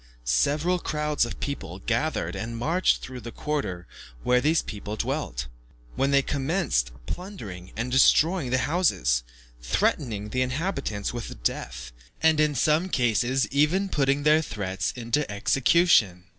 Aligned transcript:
Several 0.25 0.79
crowds 0.79 1.27
of 1.27 1.39
people 1.39 1.77
gathered 1.77 2.31
together 2.33 2.43
and 2.43 2.57
marched 2.57 3.03
through 3.03 3.19
the 3.19 3.31
quarter 3.31 3.85
where 4.23 4.41
these 4.41 4.63
people 4.63 4.95
dwelt, 4.95 5.45
when 5.95 6.09
they 6.09 6.23
commenced 6.23 6.91
plundering 7.05 7.71
and 7.77 7.91
destroying 7.91 8.49
the 8.49 8.57
houses, 8.65 9.21
threatening 9.61 10.29
the 10.29 10.41
inhabitants 10.41 11.13
with 11.13 11.43
death, 11.43 11.91
and, 12.19 12.39
in 12.39 12.55
some 12.55 12.89
cases, 12.89 13.47
even 13.51 13.89
putting 13.89 14.23
their 14.23 14.41
threats 14.41 14.91
into 14.95 15.29
execution. 15.31 16.23